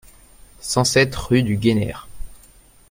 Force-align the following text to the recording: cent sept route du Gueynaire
cent 0.61 0.83
sept 0.83 1.15
route 1.15 1.45
du 1.45 1.57
Gueynaire 1.57 2.07